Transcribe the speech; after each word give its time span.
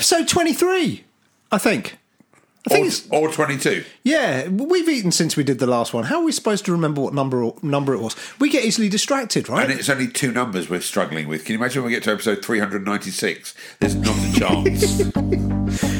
Episode 0.00 0.28
23, 0.28 1.04
I 1.52 1.58
think. 1.58 1.98
I 2.66 2.70
think 2.70 2.84
Or, 2.84 2.86
it's 2.88 3.06
or 3.10 3.30
22. 3.30 3.84
yeah. 4.02 4.48
We've 4.48 4.88
eaten 4.88 5.12
since 5.12 5.36
we 5.36 5.44
did 5.44 5.58
the 5.58 5.66
last 5.66 5.92
one. 5.92 6.04
How 6.04 6.20
are 6.20 6.24
we 6.24 6.32
supposed 6.32 6.64
to 6.64 6.72
remember 6.72 7.02
what 7.02 7.12
number 7.12 7.50
number 7.60 7.92
it 7.92 8.00
was? 8.00 8.16
We 8.38 8.48
get 8.48 8.64
easily 8.64 8.88
distracted, 8.88 9.50
right? 9.50 9.68
And 9.68 9.78
it's 9.78 9.90
only 9.90 10.08
two 10.08 10.32
numbers 10.32 10.70
we're 10.70 10.80
struggling 10.80 11.28
with. 11.28 11.44
Can 11.44 11.52
you 11.52 11.58
imagine 11.58 11.82
when 11.82 11.90
we 11.92 11.94
get 11.96 12.02
to 12.04 12.12
episode 12.12 12.42
396? 12.42 13.54
There's 13.80 13.94
not 13.96 14.16
a 14.16 14.32
chance. 14.40 15.99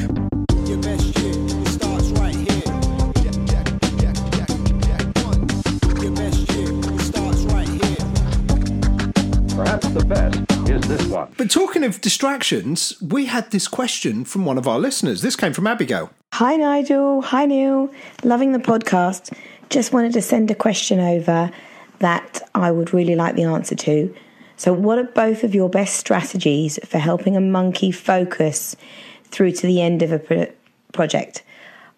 the 9.93 10.05
best 10.05 10.69
is 10.69 10.87
this 10.87 11.05
one. 11.07 11.33
But 11.37 11.51
talking 11.51 11.83
of 11.83 11.99
distractions, 11.99 12.93
we 13.01 13.25
had 13.25 13.51
this 13.51 13.67
question 13.67 14.23
from 14.23 14.45
one 14.45 14.57
of 14.57 14.65
our 14.65 14.79
listeners. 14.79 15.21
This 15.21 15.35
came 15.35 15.51
from 15.51 15.67
Abigail. 15.67 16.11
Hi, 16.33 16.55
Nigel. 16.55 17.21
Hi, 17.23 17.45
Neil. 17.45 17.91
Loving 18.23 18.53
the 18.53 18.59
podcast. 18.59 19.37
Just 19.69 19.91
wanted 19.91 20.13
to 20.13 20.21
send 20.21 20.49
a 20.49 20.55
question 20.55 21.01
over 21.01 21.51
that 21.99 22.41
I 22.55 22.71
would 22.71 22.93
really 22.93 23.15
like 23.15 23.35
the 23.35 23.43
answer 23.43 23.75
to. 23.75 24.15
So, 24.55 24.71
what 24.71 24.97
are 24.97 25.03
both 25.03 25.43
of 25.43 25.53
your 25.53 25.69
best 25.69 25.97
strategies 25.97 26.79
for 26.85 26.97
helping 26.97 27.35
a 27.35 27.41
monkey 27.41 27.91
focus 27.91 28.77
through 29.25 29.51
to 29.53 29.67
the 29.67 29.81
end 29.81 30.03
of 30.03 30.13
a 30.13 30.19
pro- 30.19 30.51
project? 30.93 31.43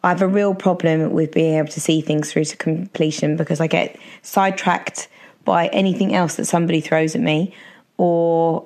I 0.04 0.10
have 0.10 0.22
a 0.22 0.28
real 0.28 0.56
problem 0.56 1.12
with 1.12 1.32
being 1.32 1.56
able 1.60 1.70
to 1.70 1.80
see 1.80 2.02
things 2.02 2.32
through 2.32 2.46
to 2.46 2.58
completion 2.58 3.38
because 3.38 3.62
I 3.62 3.68
get 3.68 4.00
sidetracked 4.24 5.08
by 5.46 5.68
anything 5.68 6.16
else 6.16 6.36
that 6.38 6.46
somebody 6.46 6.82
throws 6.82 7.16
at 7.16 7.22
me 7.22 7.54
or 7.98 8.66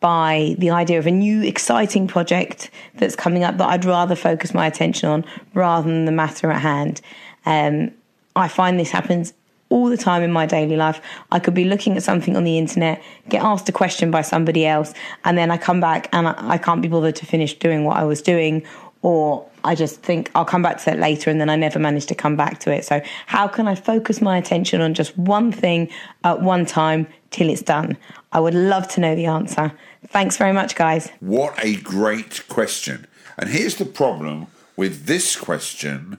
by 0.00 0.54
the 0.58 0.70
idea 0.70 0.98
of 0.98 1.06
a 1.06 1.10
new 1.10 1.42
exciting 1.42 2.06
project 2.06 2.70
that's 2.94 3.16
coming 3.16 3.44
up 3.44 3.56
that 3.58 3.68
I'd 3.68 3.84
rather 3.84 4.14
focus 4.14 4.52
my 4.52 4.66
attention 4.66 5.08
on 5.08 5.24
rather 5.54 5.88
than 5.88 6.04
the 6.04 6.12
matter 6.12 6.50
at 6.50 6.60
hand. 6.60 7.00
Um, 7.46 7.92
I 8.34 8.48
find 8.48 8.78
this 8.78 8.90
happens 8.90 9.32
all 9.68 9.88
the 9.88 9.96
time 9.96 10.22
in 10.22 10.30
my 10.30 10.44
daily 10.44 10.76
life. 10.76 11.00
I 11.30 11.38
could 11.38 11.54
be 11.54 11.64
looking 11.64 11.96
at 11.96 12.02
something 12.02 12.36
on 12.36 12.44
the 12.44 12.58
internet, 12.58 13.02
get 13.28 13.42
asked 13.42 13.68
a 13.68 13.72
question 13.72 14.10
by 14.10 14.20
somebody 14.20 14.66
else, 14.66 14.92
and 15.24 15.38
then 15.38 15.50
I 15.50 15.56
come 15.56 15.80
back 15.80 16.08
and 16.12 16.28
I, 16.28 16.34
I 16.36 16.58
can't 16.58 16.82
be 16.82 16.88
bothered 16.88 17.16
to 17.16 17.26
finish 17.26 17.58
doing 17.58 17.84
what 17.84 17.96
I 17.96 18.04
was 18.04 18.20
doing, 18.20 18.66
or 19.02 19.46
I 19.64 19.74
just 19.74 20.00
think 20.00 20.30
I'll 20.34 20.44
come 20.44 20.62
back 20.62 20.78
to 20.78 20.84
that 20.86 20.98
later 20.98 21.30
and 21.30 21.40
then 21.40 21.50
I 21.50 21.56
never 21.56 21.78
manage 21.78 22.06
to 22.06 22.14
come 22.14 22.36
back 22.36 22.60
to 22.60 22.72
it. 22.72 22.84
So, 22.84 23.00
how 23.26 23.46
can 23.48 23.68
I 23.68 23.74
focus 23.74 24.20
my 24.20 24.38
attention 24.38 24.80
on 24.80 24.94
just 24.94 25.16
one 25.18 25.52
thing 25.52 25.90
at 26.24 26.40
one 26.40 26.66
time 26.66 27.06
till 27.30 27.48
it's 27.48 27.62
done? 27.62 27.96
I 28.32 28.40
would 28.40 28.54
love 28.54 28.88
to 28.88 29.00
know 29.00 29.14
the 29.14 29.26
answer. 29.26 29.72
Thanks 30.08 30.36
very 30.36 30.52
much, 30.52 30.74
guys. 30.74 31.10
What 31.20 31.54
a 31.62 31.76
great 31.76 32.48
question. 32.48 33.06
And 33.36 33.50
here's 33.50 33.76
the 33.76 33.84
problem 33.84 34.46
with 34.76 35.06
this 35.06 35.36
question 35.36 36.18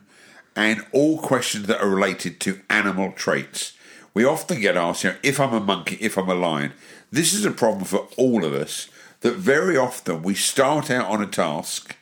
and 0.55 0.85
all 0.91 1.17
questions 1.17 1.67
that 1.67 1.81
are 1.81 1.89
related 1.89 2.39
to 2.41 2.61
animal 2.69 3.11
traits. 3.11 3.73
We 4.13 4.23
often 4.23 4.61
get 4.61 4.77
asked, 4.77 5.03
you 5.03 5.11
know, 5.11 5.15
if 5.23 5.39
I'm 5.39 5.53
a 5.53 5.59
monkey, 5.59 5.97
if 5.99 6.17
I'm 6.17 6.29
a 6.29 6.35
lion. 6.35 6.73
This 7.11 7.33
is 7.33 7.45
a 7.45 7.51
problem 7.51 7.85
for 7.85 8.07
all 8.17 8.45
of 8.45 8.53
us 8.53 8.89
that 9.21 9.35
very 9.35 9.77
often 9.77 10.21
we 10.21 10.35
start 10.35 10.91
out 10.91 11.07
on 11.07 11.21
a 11.21 11.27
task 11.27 11.95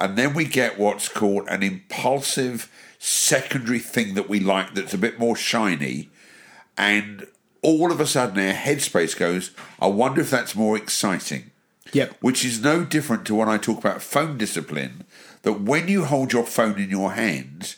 and 0.00 0.16
then 0.16 0.34
we 0.34 0.44
get 0.44 0.78
what's 0.78 1.08
called 1.08 1.46
an 1.48 1.62
impulsive 1.62 2.70
secondary 2.98 3.78
thing 3.78 4.14
that 4.14 4.28
we 4.28 4.40
like 4.40 4.74
that's 4.74 4.94
a 4.94 4.98
bit 4.98 5.18
more 5.18 5.36
shiny 5.36 6.10
and 6.76 7.26
all 7.62 7.90
of 7.90 8.00
a 8.00 8.06
sudden 8.06 8.38
our 8.38 8.52
headspace 8.54 9.16
goes, 9.16 9.50
I 9.80 9.86
wonder 9.86 10.20
if 10.20 10.30
that's 10.30 10.54
more 10.54 10.76
exciting 10.76 11.50
Yep. 11.92 12.16
which 12.20 12.44
is 12.44 12.60
no 12.60 12.84
different 12.84 13.24
to 13.26 13.34
when 13.36 13.48
I 13.48 13.56
talk 13.56 13.78
about 13.78 14.02
phone 14.02 14.36
discipline. 14.36 15.04
That 15.42 15.60
when 15.60 15.86
you 15.88 16.04
hold 16.06 16.32
your 16.32 16.44
phone 16.44 16.78
in 16.78 16.90
your 16.90 17.12
hand 17.12 17.76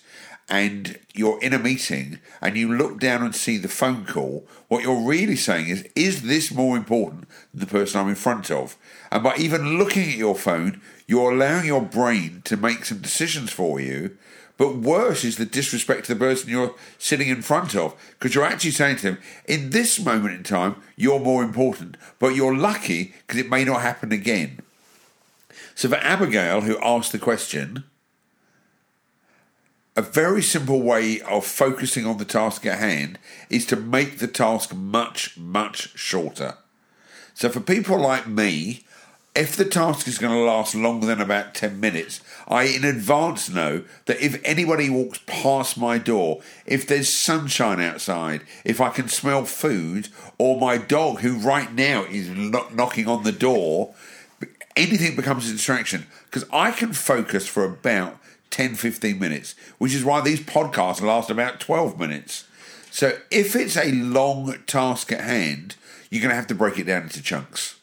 and 0.49 0.99
you're 1.13 1.43
in 1.43 1.53
a 1.53 1.59
meeting 1.59 2.21
and 2.41 2.57
you 2.57 2.73
look 2.73 3.01
down 3.01 3.23
and 3.23 3.35
see 3.35 3.57
the 3.57 3.69
phone 3.69 4.05
call, 4.05 4.47
what 4.69 4.83
you're 4.83 5.07
really 5.07 5.37
saying 5.37 5.69
is, 5.69 5.89
is 5.97 6.23
this 6.23 6.53
more 6.53 6.77
important 6.77 7.29
than 7.53 7.61
the 7.61 7.67
person 7.67 8.01
I'm 8.01 8.09
in 8.09 8.15
front 8.15 8.51
of? 8.51 8.77
And 9.11 9.23
by 9.25 9.37
even 9.37 9.79
looking 9.79 10.09
at 10.09 10.17
your 10.17 10.37
phone, 10.37 10.81
you're 11.07 11.33
allowing 11.33 11.67
your 11.67 11.83
brain 11.83 12.43
to 12.45 12.57
make 12.57 12.85
some 12.85 12.99
decisions 12.99 13.51
for 13.51 13.81
you. 13.81 14.17
But 14.59 14.77
worse 14.77 15.25
is 15.25 15.37
the 15.37 15.45
disrespect 15.45 16.07
to 16.07 16.15
the 16.15 16.19
person 16.19 16.49
you're 16.49 16.75
sitting 16.97 17.29
in 17.29 17.43
front 17.43 17.75
of, 17.75 17.95
because 18.13 18.35
you're 18.35 18.45
actually 18.45 18.71
saying 18.71 18.97
to 18.97 19.03
them, 19.03 19.19
in 19.47 19.71
this 19.71 20.01
moment 20.01 20.35
in 20.35 20.45
time, 20.45 20.77
you're 20.97 21.21
more 21.21 21.43
important, 21.43 21.97
but 22.19 22.35
you're 22.35 22.57
lucky 22.57 23.15
because 23.27 23.39
it 23.39 23.51
may 23.51 23.65
not 23.65 23.83
happen 23.83 24.13
again. 24.13 24.61
So 25.75 25.91
for 25.91 25.97
Abigail, 25.97 26.63
who 26.63 26.79
asked 26.83 27.13
the 27.13 27.19
question, 27.19 27.85
a 29.97 30.03
very 30.03 30.43
simple 30.43 30.83
way 30.83 31.21
of 31.23 31.47
focusing 31.47 32.07
on 32.07 32.19
the 32.19 32.25
task 32.25 32.67
at 32.67 32.79
hand 32.79 33.19
is 33.49 33.65
to 33.67 33.77
make 33.77 34.19
the 34.19 34.27
task 34.27 34.75
much, 34.75 35.37
much 35.39 35.97
shorter. 35.99 36.55
So 37.35 37.49
for 37.49 37.61
people 37.61 37.99
like 37.99 38.27
me, 38.27 38.85
if 39.35 39.57
the 39.57 39.65
task 39.65 40.09
is 40.09 40.19
going 40.19 40.33
to 40.33 40.41
last 40.41 40.75
longer 40.75 41.07
than 41.07 41.21
about 41.21 41.55
10 41.55 41.79
minutes, 41.79 42.21
I 42.49 42.65
in 42.65 42.85
advance 42.85 43.51
know 43.51 43.85
that 44.07 44.21
if 44.21 44.41
anybody 44.45 44.89
walks 44.89 45.21
past 45.27 45.77
my 45.77 45.99
door, 45.99 46.41
if 46.65 46.87
there's 46.87 47.13
sunshine 47.13 47.81
outside, 47.81 48.43
if 48.65 48.81
I 48.81 48.91
can 48.91 49.09
smell 49.09 49.45
food, 49.45 50.09
or 50.39 50.59
my 50.59 50.79
dog, 50.79 51.21
who 51.21 51.39
right 51.39 51.73
now 51.73 52.05
is 52.05 52.31
knocking 52.31 53.09
on 53.09 53.25
the 53.25 53.33
door, 53.33 53.95
anything 54.75 55.17
becomes 55.17 55.49
a 55.49 55.53
distraction 55.53 56.07
because 56.27 56.45
I 56.53 56.71
can 56.71 56.93
focus 56.93 57.47
for 57.47 57.65
about 57.65 58.19
10 58.51 58.75
15 58.75 59.19
minutes, 59.19 59.55
which 59.79 59.95
is 59.95 60.05
why 60.05 60.21
these 60.21 60.41
podcasts 60.41 61.01
last 61.01 61.31
about 61.31 61.61
12 61.61 61.99
minutes. 61.99 62.45
So 62.91 63.19
if 63.31 63.55
it's 63.55 63.77
a 63.77 63.93
long 63.93 64.55
task 64.67 65.13
at 65.13 65.21
hand, 65.21 65.77
you're 66.11 66.23
going 66.23 66.31
to 66.31 66.37
have 66.37 66.47
to 66.47 66.55
break 66.55 66.79
it 66.79 66.85
down 66.85 67.03
into 67.03 67.23
chunks. 67.23 67.79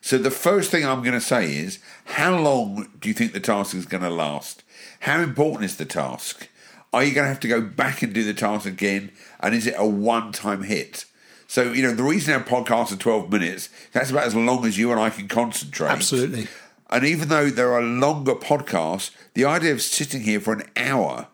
So 0.00 0.18
the 0.18 0.32
first 0.32 0.70
thing 0.70 0.84
I'm 0.84 1.02
going 1.02 1.12
to 1.12 1.20
say 1.20 1.54
is, 1.54 1.78
how 2.06 2.36
long 2.36 2.88
do 2.98 3.08
you 3.08 3.14
think 3.14 3.32
the 3.32 3.40
task 3.40 3.74
is 3.74 3.86
going 3.86 4.02
to 4.02 4.10
last? 4.10 4.64
How 5.00 5.20
important 5.20 5.64
is 5.64 5.76
the 5.76 5.84
task? 5.84 6.48
Are 6.92 7.04
you 7.04 7.14
going 7.14 7.24
to 7.24 7.28
have 7.28 7.40
to 7.40 7.48
go 7.48 7.60
back 7.60 8.02
and 8.02 8.12
do 8.12 8.24
the 8.24 8.34
task 8.34 8.66
again? 8.66 9.12
And 9.38 9.54
is 9.54 9.66
it 9.66 9.74
a 9.78 9.86
one-time 9.86 10.64
hit? 10.64 11.04
So 11.46 11.70
you 11.70 11.82
know 11.82 11.94
the 11.94 12.02
reason 12.02 12.32
our 12.32 12.42
podcast 12.42 12.92
are 12.92 12.96
12 12.96 13.30
minutes. 13.30 13.68
That's 13.92 14.10
about 14.10 14.24
as 14.24 14.34
long 14.34 14.64
as 14.64 14.78
you 14.78 14.90
and 14.90 14.98
I 14.98 15.10
can 15.10 15.28
concentrate. 15.28 15.90
Absolutely. 15.90 16.48
And 16.92 17.04
even 17.04 17.28
though 17.28 17.48
there 17.48 17.72
are 17.72 17.82
longer 17.82 18.34
podcasts, 18.34 19.10
the 19.32 19.46
idea 19.46 19.72
of 19.72 19.80
sitting 19.80 20.20
here 20.20 20.40
for 20.40 20.52
an 20.52 20.70
hour 20.76 21.28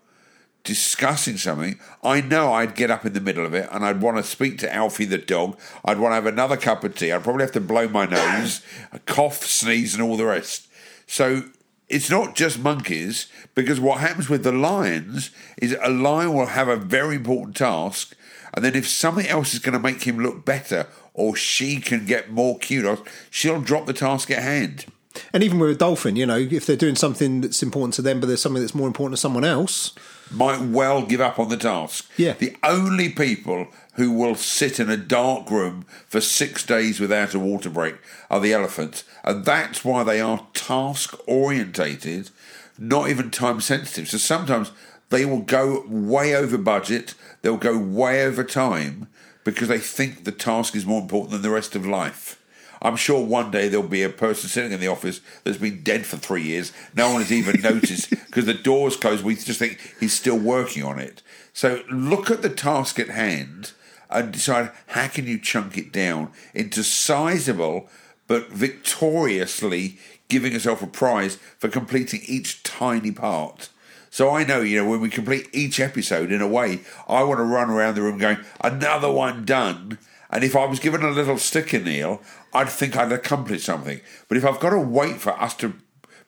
discussing 0.63 1.37
something, 1.37 1.81
I 2.05 2.21
know 2.21 2.53
I'd 2.53 2.77
get 2.77 2.93
up 2.93 3.05
in 3.05 3.13
the 3.13 3.21
middle 3.21 3.45
of 3.45 3.55
it 3.55 3.69
and 3.73 3.85
I'd 3.85 4.01
want 4.01 4.19
to 4.19 4.23
speak 4.23 4.59
to 4.59 4.73
Alfie 4.73 5.05
the 5.05 5.19
dog. 5.19 5.59
I'd 5.85 5.99
want 5.99 6.13
to 6.13 6.15
have 6.15 6.27
another 6.27 6.57
cup 6.57 6.85
of 6.85 6.95
tea. 6.95 7.11
I'd 7.11 7.25
probably 7.25 7.43
have 7.43 7.53
to 7.53 7.61
blow 7.61 7.89
my 7.89 8.07
nose, 8.07 8.63
cough, 9.07 9.45
sneeze, 9.45 9.95
and 9.95 10.03
all 10.03 10.17
the 10.17 10.27
rest. 10.27 10.69
So 11.09 11.43
it's 11.89 12.09
not 12.09 12.37
just 12.37 12.61
monkeys, 12.61 13.27
because 13.57 13.81
what 13.81 13.99
happens 13.99 14.29
with 14.29 14.45
the 14.45 14.53
lions 14.53 15.31
is 15.57 15.77
a 15.83 15.91
lion 15.91 16.35
will 16.35 16.47
have 16.47 16.69
a 16.69 16.77
very 16.77 17.17
important 17.17 17.57
task, 17.57 18.15
and 18.55 18.65
then 18.65 18.77
if 18.77 18.87
something 18.87 19.27
else 19.27 19.55
is 19.55 19.61
going 19.61 19.73
to 19.73 19.79
make 19.79 20.03
him 20.05 20.19
look 20.19 20.45
better 20.45 20.87
or 21.15 21.35
she 21.35 21.81
can 21.81 22.05
get 22.07 22.31
more 22.31 22.59
kudos, 22.59 23.01
she'll 23.31 23.61
drop 23.61 23.87
the 23.87 23.93
task 23.93 24.31
at 24.31 24.43
hand. 24.43 24.85
And 25.33 25.43
even 25.43 25.59
with 25.59 25.71
a 25.71 25.75
dolphin, 25.75 26.17
you 26.17 26.27
know, 26.27 26.37
if 26.37 26.67
they're 26.67 26.77
doing 26.77 26.95
something 26.95 27.41
that's 27.41 27.63
important 27.63 27.95
to 27.95 28.03
them, 28.03 28.21
but 28.21 28.27
there's 28.27 28.43
something 28.43 28.63
that's 28.63 28.75
more 28.75 28.87
important 28.87 29.17
to 29.17 29.21
someone 29.21 29.45
else, 29.45 29.95
might 30.31 30.61
well 30.61 31.05
give 31.05 31.21
up 31.21 31.39
on 31.39 31.49
the 31.49 31.57
task. 31.57 32.09
Yeah. 32.17 32.35
The 32.35 32.57
only 32.63 33.09
people 33.09 33.69
who 33.95 34.13
will 34.13 34.35
sit 34.35 34.79
in 34.79 34.91
a 34.91 34.97
dark 34.97 35.51
room 35.51 35.85
for 36.07 36.21
six 36.21 36.65
days 36.65 37.01
without 37.01 37.35
a 37.35 37.39
water 37.39 37.71
break 37.71 37.97
are 38.31 38.41
the 38.41 38.53
elephants. 38.53 39.05
And 39.25 39.45
that's 39.45 39.85
why 39.85 40.05
they 40.05 40.21
are 40.21 40.47
task 40.55 41.15
orientated, 41.27 42.31
not 42.79 43.09
even 43.09 43.31
time 43.31 43.61
sensitive. 43.61 44.09
So 44.09 44.19
sometimes 44.19 44.73
they 45.09 45.25
will 45.25 45.41
go 45.41 45.85
way 45.89 46.35
over 46.35 46.59
budget, 46.59 47.15
they'll 47.43 47.57
go 47.57 47.79
way 47.79 48.25
over 48.25 48.45
time 48.45 49.09
because 49.45 49.69
they 49.69 49.79
think 49.79 50.25
the 50.25 50.33
task 50.33 50.77
is 50.77 50.85
more 50.85 51.01
important 51.01 51.31
than 51.31 51.43
the 51.43 51.51
rest 51.51 51.75
of 51.75 51.87
life. 51.87 52.38
I'm 52.81 52.97
sure 52.97 53.25
one 53.25 53.51
day 53.51 53.69
there'll 53.69 53.87
be 53.87 54.03
a 54.03 54.09
person 54.09 54.49
sitting 54.49 54.73
in 54.73 54.81
the 54.81 54.89
office 54.89 55.21
that's 55.45 55.59
been 55.59 55.83
dead 55.83 56.07
for 56.07 56.17
three 56.17 56.43
years. 56.43 56.73
No 56.95 57.13
one 57.13 57.23
has 57.23 57.33
even 57.33 57.61
noticed 57.61 58.11
because 58.11 58.47
the 58.47 58.55
door's 58.55 58.97
closed. 58.97 59.25
We 59.25 59.35
just 59.35 59.59
think 59.59 59.95
he's 59.99 60.13
still 60.13 60.39
working 60.39 60.85
on 60.85 60.99
it. 60.99 61.23
So 61.53 61.83
look 61.91 62.31
at 62.31 62.43
the 62.43 62.51
task 62.51 62.99
at 62.99 63.09
hand 63.09 63.73
and 64.11 64.33
decide 64.33 64.71
how 64.89 65.09
can 65.09 65.27
you 65.27 65.39
chunk 65.39 65.77
it 65.77 65.93
down 65.93 66.31
into 66.55 66.83
sizable 66.83 67.89
but 68.27 68.51
victoriously 68.51 69.99
giving 70.29 70.53
yourself 70.53 70.83
a 70.83 70.87
prize 70.87 71.37
for 71.59 71.69
completing 71.69 72.21
each 72.27 72.63
tiny 72.63 73.11
part. 73.11 73.71
So 74.11 74.31
I 74.31 74.45
know, 74.45 74.61
you 74.61 74.83
know, 74.83 74.89
when 74.89 75.01
we 75.01 75.11
complete 75.11 75.49
each 75.53 75.81
episode 75.81 76.31
in 76.31 76.41
a 76.41 76.49
way, 76.49 76.81
I 77.09 77.23
want 77.23 77.39
to 77.39 77.45
run 77.45 77.71
around 77.71 77.95
the 77.95 78.03
room 78.03 78.19
going, 78.19 78.39
another 78.61 79.11
one 79.11 79.45
done. 79.45 79.99
And 80.31 80.45
if 80.45 80.55
I 80.55 80.67
was 80.67 80.79
given 80.79 81.03
a 81.03 81.11
little 81.11 81.39
sticker, 81.39 81.79
Neil, 81.79 82.21
I'd 82.53 82.69
think 82.69 82.97
I'd 82.97 83.13
accomplished 83.13 83.67
something. 83.67 84.01
But 84.29 84.37
if 84.37 84.45
I've 84.45 84.61
got 84.61 84.71
to 84.71 84.79
wait 84.79 85.17
for 85.17 85.33
us 85.41 85.55
to 85.57 85.75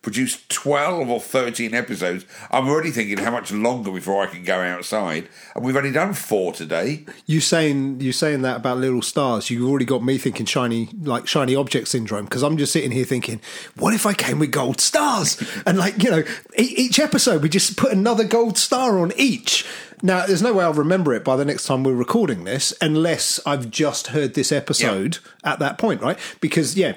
produce 0.03 0.43
12 0.49 1.11
or 1.11 1.21
13 1.21 1.75
episodes, 1.75 2.25
I'm 2.51 2.69
already 2.69 2.91
thinking 2.91 3.19
how 3.19 3.31
much 3.31 3.53
longer 3.53 3.91
before 3.91 4.23
I 4.23 4.27
can 4.27 4.45
go 4.45 4.59
outside. 4.61 5.29
And 5.55 5.65
we've 5.65 5.77
only 5.77 5.93
done 5.93 6.15
four 6.15 6.53
today. 6.53 7.05
You 7.27 7.41
saying 7.41 8.01
you 8.01 8.13
saying 8.13 8.43
that 8.43 8.57
about 8.57 8.79
little 8.79 9.03
stars? 9.03 9.51
you've 9.51 9.69
already 9.69 9.85
got 9.85 10.03
me 10.03 10.17
thinking 10.17 10.47
shiny, 10.47 10.89
like 11.03 11.27
shiny 11.29 11.55
object 11.55 11.89
syndrome. 11.89 12.25
Because 12.25 12.43
I'm 12.43 12.57
just 12.57 12.73
sitting 12.73 12.93
here 12.93 13.05
thinking, 13.05 13.41
what 13.77 13.93
if 13.93 14.07
I 14.07 14.15
came 14.15 14.39
with 14.39 14.51
gold 14.51 14.81
stars? 14.81 15.43
and 15.67 15.77
like 15.77 16.03
you 16.03 16.11
know, 16.11 16.25
each 16.57 16.99
episode 16.99 17.43
we 17.43 17.49
just 17.49 17.77
put 17.77 17.93
another 17.93 18.25
gold 18.25 18.57
star 18.57 18.99
on 18.99 19.13
each. 19.17 19.67
Now, 20.03 20.27
there's 20.27 20.43
no 20.43 20.55
way 20.55 20.65
I'll 20.65 20.73
remember 20.73 21.13
it 21.13 21.25
by 21.25 21.37
the 21.37 21.45
next 21.45 21.67
time 21.67 21.85
we're 21.85 21.93
recording 21.93 22.45
this, 22.45 22.73
unless 22.81 23.39
I've 23.45 23.71
just 23.71 24.09
heard 24.09 24.33
this 24.35 24.51
episode 24.51 25.19
at 25.45 25.59
that 25.59 25.77
point, 25.77 26.01
right? 26.01 26.19
Because 26.41 26.75
yeah, 26.75 26.95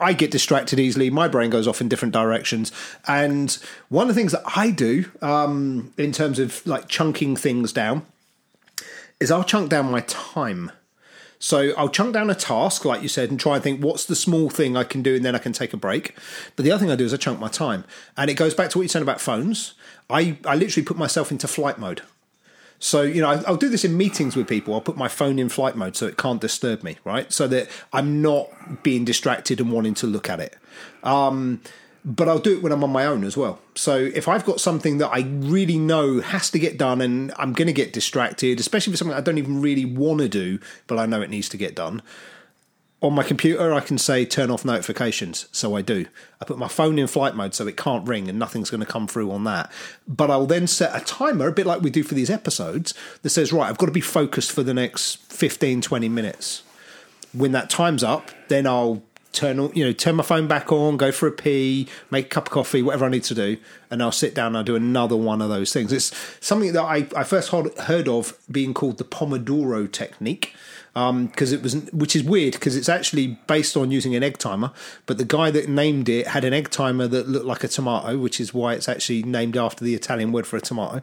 I 0.00 0.12
get 0.12 0.30
distracted 0.30 0.78
easily. 0.78 1.08
My 1.08 1.28
brain 1.28 1.48
goes 1.48 1.66
off 1.66 1.80
in 1.80 1.88
different 1.88 2.12
directions, 2.12 2.70
and 3.08 3.56
one 3.88 4.08
of 4.08 4.14
the 4.14 4.20
things 4.20 4.32
that 4.32 4.42
I 4.54 4.70
do 4.70 5.06
um, 5.22 5.94
in 5.96 6.12
terms 6.12 6.38
of 6.38 6.66
like 6.66 6.88
chunking 6.88 7.36
things 7.36 7.72
down 7.72 8.04
is 9.18 9.30
I'll 9.30 9.44
chunk 9.44 9.70
down 9.70 9.90
my 9.90 10.00
time. 10.00 10.70
So 11.38 11.72
I'll 11.76 11.88
chunk 11.88 12.12
down 12.12 12.30
a 12.30 12.36
task, 12.36 12.84
like 12.84 13.02
you 13.02 13.08
said, 13.08 13.30
and 13.30 13.40
try 13.40 13.54
and 13.54 13.64
think 13.64 13.82
what's 13.82 14.04
the 14.04 14.14
small 14.14 14.48
thing 14.50 14.76
I 14.76 14.84
can 14.84 15.02
do, 15.02 15.16
and 15.16 15.24
then 15.24 15.34
I 15.34 15.38
can 15.38 15.52
take 15.52 15.72
a 15.72 15.76
break. 15.78 16.14
But 16.54 16.64
the 16.64 16.70
other 16.70 16.80
thing 16.80 16.90
I 16.90 16.96
do 16.96 17.04
is 17.04 17.14
I 17.14 17.16
chunk 17.16 17.40
my 17.40 17.48
time, 17.48 17.84
and 18.16 18.30
it 18.30 18.34
goes 18.34 18.54
back 18.54 18.68
to 18.70 18.78
what 18.78 18.82
you 18.82 18.88
said 18.88 19.02
about 19.02 19.22
phones. 19.22 19.72
I 20.10 20.36
I 20.44 20.54
literally 20.54 20.84
put 20.84 20.98
myself 20.98 21.32
into 21.32 21.48
flight 21.48 21.78
mode. 21.78 22.02
So 22.82 23.02
you 23.02 23.22
know, 23.22 23.28
I'll 23.46 23.56
do 23.56 23.68
this 23.68 23.84
in 23.84 23.96
meetings 23.96 24.34
with 24.34 24.48
people. 24.48 24.74
I'll 24.74 24.80
put 24.80 24.96
my 24.96 25.06
phone 25.06 25.38
in 25.38 25.48
flight 25.48 25.76
mode 25.76 25.94
so 25.94 26.08
it 26.08 26.16
can't 26.16 26.40
disturb 26.40 26.82
me, 26.82 26.98
right? 27.04 27.32
So 27.32 27.46
that 27.46 27.68
I'm 27.92 28.20
not 28.20 28.82
being 28.82 29.04
distracted 29.04 29.60
and 29.60 29.70
wanting 29.70 29.94
to 29.94 30.08
look 30.08 30.28
at 30.28 30.40
it. 30.40 30.56
Um, 31.04 31.60
but 32.04 32.28
I'll 32.28 32.40
do 32.40 32.56
it 32.56 32.60
when 32.60 32.72
I'm 32.72 32.82
on 32.82 32.90
my 32.90 33.06
own 33.06 33.22
as 33.22 33.36
well. 33.36 33.60
So 33.76 33.96
if 33.96 34.26
I've 34.26 34.44
got 34.44 34.60
something 34.60 34.98
that 34.98 35.10
I 35.10 35.20
really 35.20 35.78
know 35.78 36.20
has 36.20 36.50
to 36.50 36.58
get 36.58 36.76
done 36.76 37.00
and 37.00 37.32
I'm 37.38 37.52
going 37.52 37.68
to 37.68 37.72
get 37.72 37.92
distracted, 37.92 38.58
especially 38.58 38.92
for 38.92 38.96
something 38.96 39.16
I 39.16 39.20
don't 39.20 39.38
even 39.38 39.62
really 39.62 39.84
want 39.84 40.18
to 40.18 40.28
do, 40.28 40.58
but 40.88 40.98
I 40.98 41.06
know 41.06 41.22
it 41.22 41.30
needs 41.30 41.48
to 41.50 41.56
get 41.56 41.76
done, 41.76 42.02
on 43.02 43.14
my 43.14 43.22
computer 43.22 43.72
I 43.72 43.80
can 43.80 43.98
say 43.98 44.24
turn 44.24 44.50
off 44.50 44.64
notifications. 44.64 45.48
So 45.52 45.76
I 45.76 45.82
do. 45.82 46.06
I 46.40 46.44
put 46.44 46.58
my 46.58 46.68
phone 46.68 46.98
in 46.98 47.06
flight 47.06 47.34
mode 47.34 47.54
so 47.54 47.66
it 47.66 47.76
can't 47.76 48.06
ring 48.06 48.28
and 48.28 48.38
nothing's 48.38 48.70
going 48.70 48.80
to 48.80 48.86
come 48.86 49.06
through 49.06 49.30
on 49.30 49.44
that. 49.44 49.70
But 50.06 50.30
I'll 50.30 50.46
then 50.46 50.66
set 50.66 50.94
a 50.94 51.04
timer, 51.04 51.48
a 51.48 51.52
bit 51.52 51.66
like 51.66 51.82
we 51.82 51.90
do 51.90 52.02
for 52.02 52.14
these 52.14 52.30
episodes, 52.30 52.94
that 53.22 53.30
says, 53.30 53.52
right, 53.52 53.68
I've 53.68 53.78
got 53.78 53.86
to 53.86 53.92
be 53.92 54.00
focused 54.00 54.52
for 54.52 54.62
the 54.62 54.74
next 54.74 55.16
15, 55.32 55.82
20 55.82 56.08
minutes 56.08 56.62
when 57.32 57.52
that 57.52 57.70
time's 57.70 58.04
up, 58.04 58.30
then 58.48 58.66
I'll 58.66 59.02
turn 59.32 59.58
on, 59.58 59.72
you 59.74 59.84
know, 59.84 59.92
turn 59.92 60.16
my 60.16 60.22
phone 60.22 60.46
back 60.46 60.70
on, 60.70 60.96
go 60.96 61.10
for 61.10 61.26
a 61.26 61.32
pee, 61.32 61.88
make 62.10 62.26
a 62.26 62.28
cup 62.28 62.46
of 62.46 62.52
coffee, 62.52 62.82
whatever 62.82 63.04
I 63.06 63.08
need 63.08 63.24
to 63.24 63.34
do, 63.34 63.56
and 63.90 64.02
I'll 64.02 64.12
sit 64.12 64.34
down 64.34 64.48
and 64.48 64.58
I'll 64.58 64.64
do 64.64 64.76
another 64.76 65.16
one 65.16 65.40
of 65.42 65.48
those 65.48 65.72
things. 65.72 65.92
It's 65.92 66.12
something 66.40 66.72
that 66.74 66.82
I, 66.82 67.08
I 67.16 67.24
first 67.24 67.48
heard, 67.50 68.08
of 68.08 68.34
being 68.50 68.74
called 68.74 68.98
the 68.98 69.04
Pomodoro 69.04 69.90
technique. 69.90 70.54
Because 70.94 71.52
it 71.52 71.62
was, 71.62 71.74
which 71.92 72.14
is 72.14 72.22
weird, 72.22 72.52
because 72.52 72.76
it's 72.76 72.90
actually 72.90 73.38
based 73.46 73.78
on 73.78 73.90
using 73.90 74.14
an 74.14 74.22
egg 74.22 74.36
timer. 74.36 74.72
But 75.06 75.16
the 75.16 75.24
guy 75.24 75.50
that 75.50 75.66
named 75.66 76.10
it 76.10 76.26
had 76.26 76.44
an 76.44 76.52
egg 76.52 76.68
timer 76.68 77.06
that 77.06 77.26
looked 77.26 77.46
like 77.46 77.64
a 77.64 77.68
tomato, 77.68 78.18
which 78.18 78.38
is 78.38 78.52
why 78.52 78.74
it's 78.74 78.90
actually 78.90 79.22
named 79.22 79.56
after 79.56 79.86
the 79.86 79.94
Italian 79.94 80.32
word 80.32 80.46
for 80.46 80.58
a 80.58 80.60
tomato. 80.60 81.00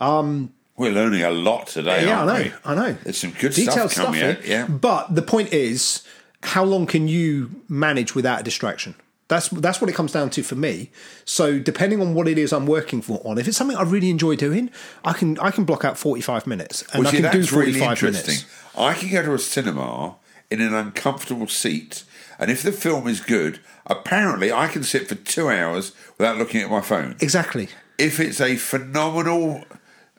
Um, 0.00 0.54
We're 0.78 0.90
learning 0.92 1.20
a 1.22 1.30
lot 1.30 1.66
today, 1.66 2.06
Yeah, 2.06 2.22
I 2.22 2.26
know. 2.26 2.42
we? 2.44 2.52
I 2.64 2.74
know. 2.74 2.92
There's 3.04 3.18
some 3.18 3.32
good 3.32 3.52
Detailed 3.52 3.90
stuff 3.90 4.06
coming 4.06 4.20
here. 4.22 4.30
out. 4.38 4.46
Yeah. 4.46 4.66
But 4.68 5.14
the 5.14 5.20
point 5.20 5.52
is, 5.52 6.02
how 6.46 6.64
long 6.64 6.86
can 6.86 7.08
you 7.08 7.50
manage 7.68 8.14
without 8.14 8.40
a 8.40 8.42
distraction? 8.42 8.94
That's 9.28 9.48
that's 9.48 9.80
what 9.80 9.90
it 9.90 9.94
comes 9.94 10.12
down 10.12 10.30
to 10.30 10.42
for 10.44 10.54
me. 10.54 10.90
So 11.24 11.58
depending 11.58 12.00
on 12.00 12.14
what 12.14 12.28
it 12.28 12.38
is 12.38 12.52
I'm 12.52 12.66
working 12.66 13.02
for 13.02 13.20
on, 13.24 13.38
if 13.38 13.48
it's 13.48 13.56
something 13.56 13.76
I 13.76 13.82
really 13.82 14.08
enjoy 14.10 14.36
doing, 14.36 14.70
I 15.04 15.12
can 15.12 15.38
I 15.40 15.50
can 15.50 15.64
block 15.64 15.84
out 15.84 15.98
45 15.98 16.46
minutes 16.46 16.82
and 16.92 17.00
Well, 17.04 17.08
I 17.08 17.10
see, 17.10 17.20
can 17.22 17.32
do 17.32 17.38
that's 17.40 17.52
really 17.52 17.72
45 17.72 17.90
interesting. 17.90 18.34
minutes. 18.34 18.44
I 18.78 18.94
can 18.94 19.10
go 19.10 19.22
to 19.22 19.34
a 19.34 19.38
cinema 19.38 20.14
in 20.48 20.60
an 20.60 20.74
uncomfortable 20.74 21.48
seat, 21.48 22.04
and 22.38 22.52
if 22.52 22.62
the 22.62 22.70
film 22.70 23.08
is 23.08 23.20
good, 23.20 23.58
apparently 23.86 24.52
I 24.52 24.68
can 24.68 24.84
sit 24.84 25.08
for 25.08 25.16
two 25.16 25.50
hours 25.50 25.90
without 26.18 26.36
looking 26.38 26.60
at 26.62 26.70
my 26.70 26.80
phone. 26.80 27.16
Exactly. 27.20 27.68
If 27.98 28.20
it's 28.20 28.40
a 28.40 28.54
phenomenal, 28.56 29.64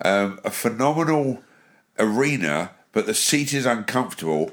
um, 0.04 0.40
a 0.44 0.50
phenomenal 0.52 1.42
arena, 1.98 2.72
but 2.92 3.06
the 3.06 3.14
seat 3.14 3.54
is 3.54 3.66
uncomfortable. 3.66 4.52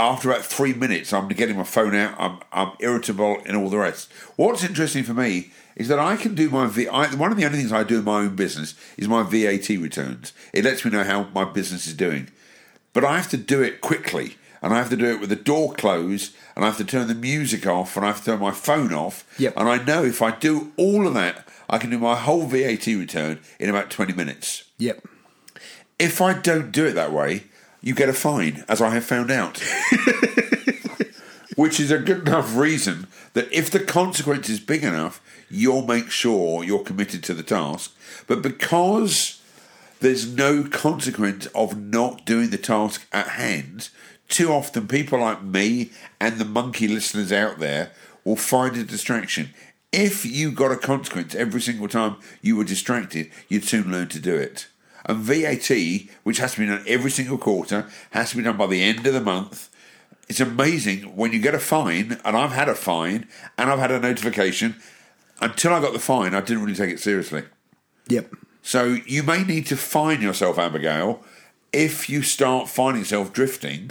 After 0.00 0.30
about 0.30 0.46
three 0.46 0.72
minutes, 0.72 1.12
I'm 1.12 1.28
getting 1.28 1.58
my 1.58 1.62
phone 1.62 1.94
out. 1.94 2.14
I'm, 2.18 2.38
I'm 2.52 2.72
irritable 2.80 3.42
and 3.44 3.54
all 3.54 3.68
the 3.68 3.76
rest. 3.76 4.10
What's 4.36 4.64
interesting 4.64 5.04
for 5.04 5.12
me 5.12 5.52
is 5.76 5.88
that 5.88 5.98
I 5.98 6.16
can 6.16 6.34
do 6.34 6.48
my 6.48 6.68
V. 6.68 6.88
I, 6.88 7.14
one 7.14 7.30
of 7.30 7.36
the 7.36 7.44
only 7.44 7.58
things 7.58 7.70
I 7.70 7.84
do 7.84 7.98
in 7.98 8.04
my 8.04 8.20
own 8.20 8.34
business 8.34 8.74
is 8.96 9.08
my 9.08 9.22
VAT 9.22 9.68
returns. 9.68 10.32
It 10.54 10.64
lets 10.64 10.86
me 10.86 10.90
know 10.90 11.04
how 11.04 11.24
my 11.34 11.44
business 11.44 11.86
is 11.86 11.92
doing, 11.92 12.30
but 12.94 13.04
I 13.04 13.18
have 13.18 13.28
to 13.28 13.36
do 13.36 13.60
it 13.62 13.82
quickly, 13.82 14.36
and 14.62 14.72
I 14.72 14.78
have 14.78 14.88
to 14.88 14.96
do 14.96 15.04
it 15.04 15.20
with 15.20 15.28
the 15.28 15.36
door 15.36 15.74
closed, 15.74 16.34
and 16.56 16.64
I 16.64 16.68
have 16.68 16.78
to 16.78 16.84
turn 16.84 17.06
the 17.06 17.14
music 17.14 17.66
off, 17.66 17.94
and 17.94 18.06
I 18.06 18.08
have 18.08 18.20
to 18.20 18.24
turn 18.24 18.40
my 18.40 18.52
phone 18.52 18.94
off. 18.94 19.26
Yep. 19.38 19.52
And 19.58 19.68
I 19.68 19.84
know 19.84 20.02
if 20.02 20.22
I 20.22 20.30
do 20.30 20.72
all 20.78 21.06
of 21.06 21.12
that, 21.12 21.46
I 21.68 21.76
can 21.76 21.90
do 21.90 21.98
my 21.98 22.16
whole 22.16 22.46
VAT 22.46 22.86
return 22.86 23.38
in 23.58 23.68
about 23.68 23.90
twenty 23.90 24.14
minutes. 24.14 24.64
Yep. 24.78 25.06
If 25.98 26.22
I 26.22 26.32
don't 26.32 26.72
do 26.72 26.86
it 26.86 26.94
that 26.94 27.12
way, 27.12 27.44
you 27.80 27.94
get 27.94 28.08
a 28.08 28.12
fine, 28.12 28.64
as 28.68 28.80
I 28.80 28.90
have 28.90 29.04
found 29.04 29.30
out. 29.30 29.62
Which 31.56 31.80
is 31.80 31.90
a 31.90 31.98
good 31.98 32.28
enough 32.28 32.56
reason 32.56 33.06
that 33.34 33.52
if 33.52 33.70
the 33.70 33.80
consequence 33.80 34.48
is 34.48 34.60
big 34.60 34.82
enough, 34.82 35.20
you'll 35.50 35.86
make 35.86 36.10
sure 36.10 36.64
you're 36.64 36.84
committed 36.84 37.22
to 37.24 37.34
the 37.34 37.42
task. 37.42 37.94
But 38.26 38.42
because 38.42 39.40
there's 40.00 40.26
no 40.34 40.64
consequence 40.64 41.46
of 41.46 41.78
not 41.78 42.24
doing 42.24 42.50
the 42.50 42.58
task 42.58 43.06
at 43.12 43.28
hand, 43.28 43.90
too 44.28 44.50
often 44.52 44.88
people 44.88 45.20
like 45.20 45.42
me 45.42 45.90
and 46.20 46.38
the 46.38 46.44
monkey 46.44 46.88
listeners 46.88 47.32
out 47.32 47.58
there 47.58 47.92
will 48.24 48.36
find 48.36 48.76
a 48.76 48.84
distraction. 48.84 49.50
If 49.92 50.24
you 50.24 50.52
got 50.52 50.70
a 50.70 50.76
consequence 50.76 51.34
every 51.34 51.60
single 51.60 51.88
time 51.88 52.16
you 52.40 52.56
were 52.56 52.64
distracted, 52.64 53.30
you'd 53.48 53.64
soon 53.64 53.90
learn 53.90 54.08
to 54.08 54.20
do 54.20 54.36
it. 54.36 54.68
And 55.04 55.18
VAT, 55.18 55.70
which 56.22 56.38
has 56.38 56.54
to 56.54 56.60
be 56.60 56.66
done 56.66 56.84
every 56.86 57.10
single 57.10 57.38
quarter, 57.38 57.88
has 58.10 58.30
to 58.30 58.36
be 58.36 58.42
done 58.42 58.56
by 58.56 58.66
the 58.66 58.82
end 58.82 59.06
of 59.06 59.14
the 59.14 59.20
month. 59.20 59.68
It's 60.28 60.40
amazing 60.40 61.16
when 61.16 61.32
you 61.32 61.40
get 61.40 61.56
a 61.56 61.58
fine, 61.58 62.20
and 62.24 62.36
I've 62.36 62.52
had 62.52 62.68
a 62.68 62.74
fine 62.76 63.26
and 63.58 63.68
I've 63.68 63.80
had 63.80 63.90
a 63.90 63.98
notification. 63.98 64.76
Until 65.40 65.72
I 65.72 65.80
got 65.80 65.92
the 65.92 65.98
fine, 65.98 66.34
I 66.34 66.40
didn't 66.40 66.62
really 66.62 66.76
take 66.76 66.90
it 66.90 67.00
seriously. 67.00 67.44
Yep. 68.08 68.34
So 68.62 68.98
you 69.06 69.24
may 69.24 69.42
need 69.42 69.66
to 69.66 69.76
fine 69.76 70.22
yourself, 70.22 70.56
Abigail, 70.58 71.24
if 71.72 72.08
you 72.08 72.22
start 72.22 72.68
finding 72.68 73.00
yourself 73.00 73.32
drifting. 73.32 73.90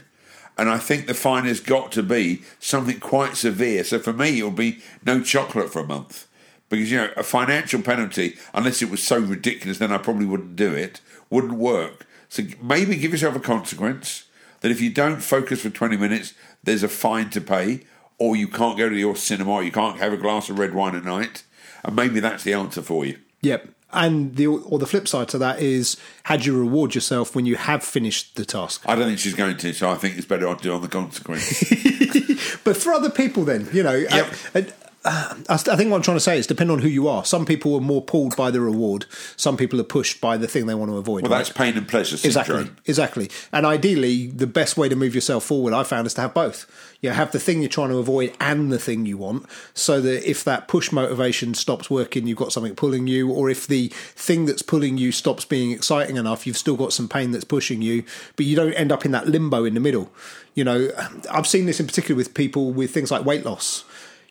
And 0.58 0.70
I 0.70 0.78
think 0.78 1.08
the 1.08 1.14
fine 1.14 1.44
has 1.44 1.60
got 1.60 1.92
to 1.94 2.04
be 2.04 2.44
something 2.60 3.02
quite 3.02 3.36
severe. 3.36 3.84
So 3.84 4.00
for 4.00 4.14
me, 4.14 4.38
it'll 4.38 4.52
be 4.52 4.80
no 5.06 5.22
chocolate 5.22 5.74
for 5.74 5.82
a 5.82 5.88
month. 5.88 6.28
Because, 6.70 6.92
you 6.92 6.98
know, 6.98 7.10
a 7.18 7.24
financial 7.24 7.82
penalty, 7.82 8.38
unless 8.54 8.82
it 8.82 8.90
was 8.92 9.02
so 9.02 9.18
ridiculous, 9.20 9.80
then 9.80 9.92
I 9.92 9.98
probably 9.98 10.26
wouldn't 10.26 10.56
do 10.56 10.72
it, 10.74 11.02
wouldn't 11.30 11.54
work. 11.54 12.06
So 12.30 12.44
maybe 12.62 12.96
give 12.96 13.12
yourself 13.12 13.36
a 13.36 13.40
consequence 13.40 14.26
that 14.62 14.70
if 14.72 14.80
you 14.80 14.92
don't 14.92 15.22
focus 15.22 15.62
for 15.62 15.70
20 15.72 15.98
minutes, 15.98 16.34
there's 16.64 16.84
a 16.84 16.88
fine 16.88 17.30
to 17.32 17.42
pay, 17.42 17.82
or 18.20 18.36
you 18.36 18.48
can't 18.48 18.78
go 18.78 18.88
to 18.90 18.96
your 18.96 19.16
cinema, 19.16 19.52
or 19.52 19.64
you 19.64 19.72
can't 19.72 19.98
have 19.98 20.14
a 20.14 20.18
glass 20.18 20.50
of 20.50 20.60
red 20.60 20.74
wine 20.76 20.96
at 20.96 21.04
night. 21.04 21.44
And 21.84 21.96
maybe 21.96 22.20
that's 22.20 22.44
the 22.44 22.54
answer 22.54 22.82
for 22.82 23.04
you. 23.06 23.18
Yep. 23.42 23.70
And 23.92 24.36
the 24.36 24.46
or 24.46 24.78
the 24.78 24.86
flip 24.86 25.08
side 25.08 25.30
to 25.30 25.40
that 25.40 25.60
is, 25.60 25.98
had 26.24 26.46
you 26.46 26.56
reward 26.56 26.94
yourself 26.94 27.36
when 27.36 27.48
you 27.48 27.56
have 27.56 27.84
finished 27.84 28.36
the 28.36 28.46
task? 28.46 28.84
I 28.86 28.94
don't 28.96 29.06
think 29.08 29.18
she's 29.18 29.34
going 29.34 29.58
to, 29.58 29.74
so 29.74 29.90
I 29.90 29.96
think 29.96 30.16
it's 30.16 30.28
better 30.28 30.48
I 30.48 30.54
do 30.54 30.74
on 30.74 30.82
the 30.84 30.88
consequence. 30.88 31.64
But 32.64 32.78
for 32.78 32.92
other 32.94 33.10
people, 33.10 33.46
then 33.46 33.68
you 33.74 33.82
know, 33.84 33.96
Yep. 33.96 34.34
uh, 34.54 34.62
I, 35.06 35.44
I 35.50 35.58
think 35.58 35.90
what 35.90 35.98
I'm 35.98 36.02
trying 36.02 36.18
to 36.18 36.22
say 36.22 36.38
is, 36.38 36.46
depend 36.46 36.72
on 36.72 36.80
who 36.80 36.88
you 36.88 37.08
are. 37.08 37.24
Some 37.24 37.46
people 37.46 37.76
are 37.76 37.82
more 37.82 38.02
pulled 38.02 38.36
by 38.36 38.52
the 38.52 38.60
reward. 38.60 39.06
Some 39.38 39.56
people 39.56 39.80
are 39.80 39.86
pushed 39.86 40.20
by 40.20 40.36
the 40.36 40.48
thing 40.48 40.66
they 40.66 40.76
want 40.76 40.92
to 40.92 40.98
avoid. 40.98 41.24
well, 41.24 41.32
right? 41.32 41.38
that's 41.38 41.52
pain 41.52 41.78
and 41.78 41.88
pleasure 41.88 42.18
syndrome. 42.18 42.60
Exactly, 42.60 42.76
exactly. 42.86 43.32
And 43.54 43.66
ideally, 43.66 44.28
the 44.28 44.48
best 44.48 44.76
way 44.76 44.90
to 44.90 44.96
move 44.96 45.16
yourself 45.16 45.46
forward, 45.46 45.74
I 45.74 45.84
found, 45.84 46.06
is 46.08 46.14
to 46.16 46.22
have 46.22 46.34
both. 46.34 46.66
You 47.02 47.12
have 47.12 47.32
the 47.32 47.40
thing 47.40 47.62
you're 47.62 47.70
trying 47.70 47.90
to 47.90 47.98
avoid 47.98 48.36
and 48.42 48.72
the 48.74 48.80
thing 48.80 49.06
you 49.06 49.18
want, 49.18 49.46
so 49.74 50.02
that 50.02 50.30
if 50.30 50.44
that 50.44 50.68
push 50.68 50.92
motivation 50.92 51.54
stops 51.54 51.90
working, 51.90 52.28
you've 52.28 52.38
got 52.38 52.52
something 52.52 52.76
pulling 52.76 53.08
you, 53.08 53.32
or 53.32 53.50
if 53.50 53.68
the 53.68 53.88
thing 54.16 54.46
that's 54.46 54.62
pulling 54.62 54.98
you 54.98 55.14
stops 55.14 55.46
being 55.46 55.72
exciting 55.72 56.18
enough, 56.18 56.46
you've 56.46 56.58
still 56.58 56.76
got 56.76 56.92
some 56.92 57.08
pain 57.08 57.32
that's 57.32 57.46
pushing 57.46 57.82
you, 57.82 58.04
but 58.36 58.46
you 58.46 58.56
don't 58.56 58.74
end 58.74 58.92
up 58.92 59.06
in 59.06 59.12
that 59.12 59.28
limbo 59.28 59.64
in 59.64 59.76
the 59.76 59.80
middle. 59.80 60.12
You 60.56 60.66
know, 60.66 60.90
I've 61.32 61.48
seen 61.48 61.68
this 61.68 61.80
in 61.80 61.88
particular 61.88 62.18
with 62.18 62.34
people 62.34 62.74
with 62.74 62.92
things 62.92 63.12
like 63.12 63.24
weight 63.24 63.46
loss 63.46 63.86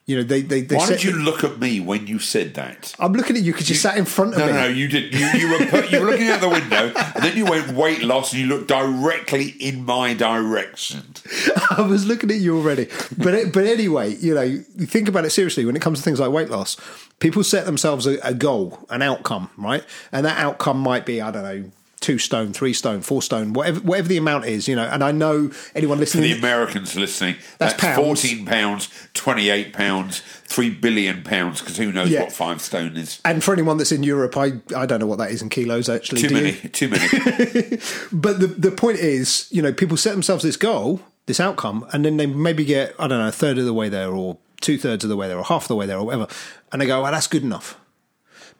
You 0.08 0.16
know, 0.16 0.22
they 0.22 0.40
they, 0.40 0.62
they 0.62 0.74
Why 0.74 0.88
did 0.88 1.04
you 1.04 1.12
the- 1.12 1.18
look 1.18 1.44
at 1.44 1.60
me 1.60 1.80
when 1.80 2.06
you 2.06 2.18
said 2.18 2.54
that? 2.54 2.94
I'm 2.98 3.12
looking 3.12 3.36
at 3.36 3.42
you 3.42 3.52
because 3.52 3.68
you 3.68 3.74
sat 3.76 3.98
in 3.98 4.06
front 4.06 4.32
of 4.32 4.38
No, 4.38 4.46
me. 4.46 4.52
no, 4.52 4.60
no, 4.62 4.66
you 4.68 4.88
did. 4.88 5.12
You, 5.12 5.26
you 5.38 5.50
were 5.50 5.66
put, 5.66 5.92
you 5.92 6.00
were 6.00 6.06
looking 6.10 6.28
out 6.28 6.40
the 6.40 6.48
window, 6.48 6.90
and 7.14 7.22
then 7.22 7.36
you 7.36 7.44
went 7.44 7.72
weight 7.72 8.02
loss, 8.02 8.32
and 8.32 8.40
you 8.40 8.48
looked 8.48 8.68
directly 8.68 9.48
in 9.60 9.84
my 9.84 10.14
direction. 10.14 11.02
I 11.76 11.82
was 11.82 12.06
looking 12.06 12.30
at 12.30 12.38
you 12.38 12.56
already. 12.56 12.88
But 13.18 13.34
it- 13.34 13.52
but 13.52 13.66
anyway, 13.66 14.14
you 14.16 14.34
know, 14.34 14.58
think 14.86 15.08
about 15.08 15.26
it 15.26 15.30
seriously 15.30 15.66
when 15.66 15.76
it 15.76 15.82
comes 15.82 15.98
to 15.98 16.04
things 16.04 16.20
like 16.20 16.30
weight 16.30 16.48
loss. 16.48 16.78
People 17.20 17.44
set 17.44 17.66
themselves 17.66 18.06
a, 18.06 18.18
a 18.26 18.32
goal, 18.32 18.86
an 18.88 19.02
outcome, 19.02 19.50
right? 19.58 19.84
And 20.10 20.24
that 20.24 20.38
outcome 20.38 20.78
might 20.80 21.04
be 21.04 21.20
I 21.20 21.30
don't 21.30 21.42
know. 21.42 21.70
Two 22.00 22.16
stone, 22.18 22.52
three 22.52 22.72
stone, 22.72 23.00
four 23.00 23.22
stone, 23.22 23.52
whatever, 23.52 23.80
whatever 23.80 24.06
the 24.08 24.16
amount 24.18 24.44
is, 24.44 24.68
you 24.68 24.76
know. 24.76 24.84
And 24.84 25.02
I 25.02 25.10
know 25.10 25.50
anyone 25.74 25.98
For 25.98 26.02
listening, 26.02 26.30
the 26.30 26.38
Americans 26.38 26.94
listening, 26.94 27.34
That's 27.58 27.74
that's, 27.74 27.80
pounds. 27.80 27.96
fourteen 27.96 28.46
pounds, 28.46 28.88
twenty-eight 29.14 29.72
pounds, 29.72 30.20
three 30.44 30.70
billion 30.70 31.24
pounds. 31.24 31.60
Because 31.60 31.76
who 31.76 31.90
knows 31.90 32.08
Yeah. 32.08 32.20
what 32.22 32.32
five 32.32 32.60
stone 32.62 32.96
is? 32.96 33.20
and 33.24 33.42
for 33.42 33.52
anyone 33.52 33.78
that's 33.78 33.90
in 33.90 34.04
Europe, 34.04 34.36
I 34.36 34.52
I 34.76 34.86
don't 34.86 35.00
know 35.00 35.06
what 35.08 35.18
that 35.18 35.32
is 35.32 35.42
in 35.42 35.48
kilos 35.48 35.88
actually. 35.88 36.22
Too 36.22 36.28
do 36.28 36.34
you? 36.36 36.40
many, 36.42 36.52
too 36.68 36.88
many. 36.88 37.78
But 38.12 38.38
the 38.40 38.46
the 38.46 38.70
point 38.70 38.98
is, 39.00 39.48
you 39.50 39.60
know, 39.60 39.72
people 39.72 39.96
set 39.96 40.12
themselves 40.12 40.44
this 40.44 40.56
goal, 40.56 41.00
this 41.26 41.40
outcome, 41.40 41.84
and 41.92 42.04
then 42.04 42.16
they 42.16 42.26
maybe 42.26 42.64
get 42.64 42.94
I 43.00 43.08
don't 43.08 43.18
know 43.18 43.28
a 43.28 43.32
third 43.32 43.58
of 43.58 43.64
the 43.64 43.74
way 43.74 43.88
there, 43.88 44.10
or 44.12 44.38
two 44.60 44.78
thirds 44.78 45.02
of 45.04 45.10
the 45.10 45.16
way 45.16 45.26
there, 45.26 45.36
or 45.38 45.44
half 45.44 45.66
the 45.66 45.74
way 45.74 45.86
there, 45.86 45.98
or 45.98 46.06
whatever, 46.06 46.28
and 46.70 46.80
they 46.80 46.86
go, 46.86 47.02
"Well, 47.02 47.10
that's 47.10 47.26
good 47.26 47.42
enough," 47.42 47.76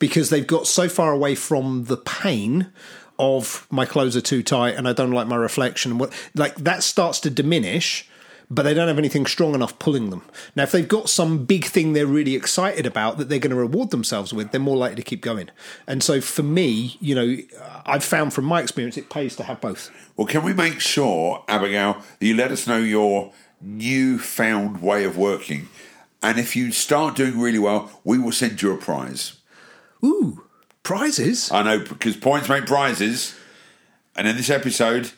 because 0.00 0.28
they've 0.30 0.47
got 0.47 0.66
so 0.66 0.88
far 0.88 1.12
away 1.12 1.37
from 1.37 1.85
the 1.85 1.97
pain 1.97 2.73
of 3.18 3.66
my 3.70 3.84
clothes 3.84 4.16
are 4.16 4.20
too 4.20 4.42
tight 4.42 4.76
and 4.76 4.88
I 4.88 4.92
don't 4.92 5.10
like 5.10 5.26
my 5.26 5.37
reflection. 5.37 5.98
What 5.98 6.12
like 6.34 6.56
that 6.56 6.82
starts 6.82 7.20
to 7.20 7.30
diminish. 7.30 8.08
But 8.50 8.62
they 8.62 8.72
don't 8.72 8.88
have 8.88 8.96
anything 8.96 9.26
strong 9.26 9.54
enough 9.54 9.78
pulling 9.78 10.08
them. 10.08 10.22
Now, 10.56 10.62
if 10.62 10.72
they've 10.72 10.88
got 10.88 11.10
some 11.10 11.44
big 11.44 11.66
thing 11.66 11.92
they're 11.92 12.06
really 12.06 12.34
excited 12.34 12.87
about 12.87 13.18
that 13.18 13.28
they're 13.28 13.38
going 13.38 13.50
to 13.50 13.56
reward 13.56 13.90
themselves 13.90 14.32
with, 14.32 14.52
they're 14.52 14.58
more 14.58 14.78
likely 14.78 14.96
to 14.96 15.02
keep 15.02 15.20
going. 15.20 15.50
And 15.87 16.02
so, 16.02 16.22
for 16.22 16.42
me, 16.42 16.96
you 16.98 17.14
know, 17.14 17.37
I've 17.84 18.04
found 18.04 18.32
from 18.32 18.46
my 18.46 18.62
experience, 18.62 18.96
it 18.96 19.10
pays 19.10 19.37
to 19.37 19.42
have 19.42 19.60
both. 19.60 19.90
well, 20.16 20.26
can 20.26 20.42
we 20.42 20.54
make 20.54 20.80
sure, 20.80 21.44
Abigail, 21.46 22.02
that 22.18 22.26
you 22.26 22.34
let 22.34 22.50
us 22.50 22.66
know 22.66 22.78
your 22.78 23.34
new-found 23.60 24.80
way 24.80 25.04
of 25.04 25.18
working? 25.18 25.68
And 26.22 26.38
if 26.38 26.56
you 26.56 26.72
start 26.72 27.16
doing 27.16 27.38
really 27.38 27.58
well, 27.58 28.00
we 28.02 28.18
will 28.18 28.32
send 28.32 28.62
you 28.62 28.72
a 28.72 28.78
prize. 28.78 29.34
Ooh, 30.02 30.44
prizes. 30.82 31.50
I 31.50 31.62
know 31.62 31.78
because 31.80 32.16
points 32.16 32.49
make 32.49 32.66
prizes, 32.66 33.35
and 34.16 34.26
in 34.26 34.37
this 34.37 34.50
episode, 34.50 35.11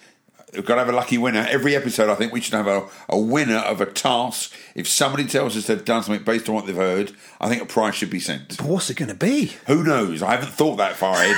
we've 0.53 0.65
got 0.65 0.75
to 0.77 0.81
have 0.81 0.89
a 0.89 0.93
lucky 0.93 1.19
winner. 1.19 1.47
Every 1.49 1.75
episode, 1.77 2.11
I 2.11 2.15
think 2.15 2.33
we 2.33 2.41
should 2.41 2.55
have 2.55 2.67
a, 2.67 2.87
a 3.09 3.19
winner 3.19 3.59
of 3.59 3.81
a 3.81 3.87
task. 3.87 4.53
If 4.75 4.89
somebody 4.89 5.27
tells 5.27 5.57
us 5.57 5.67
they've 5.67 5.85
done 5.85 6.03
something 6.03 6.25
based 6.25 6.49
on 6.49 6.55
what 6.55 6.67
they've 6.67 6.75
heard, 6.77 7.13
I 7.41 7.49
think 7.49 7.63
a 7.63 7.67
prize 7.67 7.95
should 7.95 8.11
be 8.11 8.21
sent. 8.21 8.57
But 8.59 8.67
what's 8.67 8.91
it 8.91 8.97
going 8.97 9.09
to 9.09 9.15
be? 9.15 9.53
Who 9.67 9.83
knows? 9.85 10.23
I 10.23 10.33
haven't 10.33 10.53
thought 10.53 10.77
that 10.77 10.97
far 10.97 11.15
ahead 11.15 11.37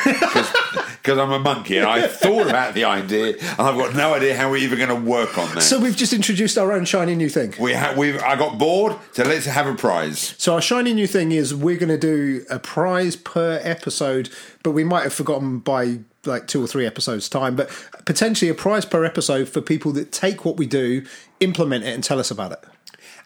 because 1.03 1.19
I'm 1.19 1.33
a 1.33 1.39
monkey 1.39 1.79
and 1.79 1.87
I 1.87 2.07
thought 2.09 2.49
about 2.49 2.75
the 2.75 2.85
idea 2.85 3.37
and 3.39 3.61
I've 3.61 3.77
got 3.77 3.95
no 3.95 4.15
idea 4.15 4.37
how 4.37 4.51
we're 4.51 4.59
even 4.59 4.79
going 4.79 4.89
to 4.91 5.11
work 5.11 5.39
on 5.39 5.55
that. 5.55 5.63
So 5.63 5.81
we've 5.81 5.97
just 5.97 6.13
introduced 6.13 6.59
our 6.59 6.73
own 6.73 6.85
shiny 6.85 7.15
new 7.15 7.29
thing. 7.29 7.55
we 7.59 7.75
ha- 7.75 7.95
we've 7.97 8.21
I 8.23 8.37
got 8.37 8.59
bored, 8.59 8.97
so 9.13 9.25
let's 9.25 9.47
have 9.47 9.67
a 9.67 9.75
prize. 9.75 10.35
So 10.39 10.55
our 10.55 10.63
shiny 10.63 10.95
new 10.95 11.07
thing 11.07 11.33
is 11.33 11.55
we're 11.55 11.79
going 11.79 11.89
to 11.89 11.99
do 11.99 12.45
a 12.51 12.59
prize 12.59 13.17
per 13.17 13.61
episode, 13.63 14.31
but 14.63 14.73
we 14.73 14.85
might 14.85 15.03
have 15.03 15.15
forgotten 15.15 15.59
by 15.59 16.01
like 16.27 16.47
two 16.47 16.63
or 16.63 16.67
three 16.67 16.87
episodes 16.87 17.29
time, 17.29 17.57
but 17.57 17.71
potentially 18.05 18.49
a 18.49 18.55
prize 18.55 18.85
per 18.85 19.05
episode 19.05 19.49
for 19.49 19.61
people 19.61 19.93
that 19.93 20.13
take 20.13 20.45
what 20.45 20.57
we 20.57 20.67
do, 20.67 21.05
implement 21.41 21.85
it, 21.85 21.95
and 21.95 22.05
tell 22.05 22.19
us 22.19 22.31
about 22.31 22.53
it. 22.53 22.65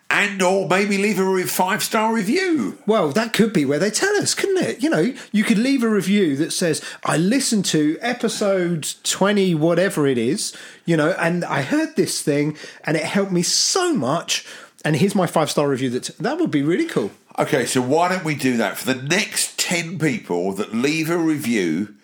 And 0.08 0.40
or 0.40 0.68
maybe 0.68 0.98
leave 0.98 1.18
a 1.18 1.42
five 1.44 1.82
star 1.82 2.14
review. 2.14 2.78
Well, 2.86 3.10
that 3.10 3.32
could 3.32 3.52
be 3.52 3.64
where 3.64 3.80
they 3.80 3.90
tell 3.90 4.14
us, 4.16 4.34
couldn't 4.34 4.62
it? 4.62 4.80
You 4.80 4.88
know, 4.88 5.14
you 5.32 5.42
could 5.42 5.58
leave 5.58 5.82
a 5.82 5.88
review 5.88 6.36
that 6.36 6.52
says, 6.52 6.80
I 7.04 7.16
listened 7.16 7.64
to 7.66 7.98
episode 8.00 8.86
20, 9.02 9.56
whatever 9.56 10.06
it 10.06 10.16
is, 10.16 10.56
you 10.84 10.96
know, 10.96 11.10
and 11.18 11.44
I 11.44 11.62
heard 11.62 11.96
this 11.96 12.22
thing 12.22 12.56
and 12.84 12.96
it 12.96 13.02
helped 13.02 13.32
me 13.32 13.42
so 13.42 13.92
much. 13.94 14.46
And 14.84 14.94
here's 14.94 15.16
my 15.16 15.26
five 15.26 15.50
star 15.50 15.68
review. 15.68 15.90
That 15.90 16.04
that 16.20 16.38
would 16.38 16.52
be 16.52 16.62
really 16.62 16.86
cool. 16.86 17.10
Okay, 17.36 17.66
so 17.66 17.82
why 17.82 18.08
don't 18.08 18.24
we 18.24 18.36
do 18.36 18.56
that 18.58 18.78
for 18.78 18.94
the 18.94 19.02
next 19.02 19.58
10 19.58 19.98
people 19.98 20.52
that 20.52 20.72
leave 20.72 21.10
a 21.10 21.18
review 21.18 21.95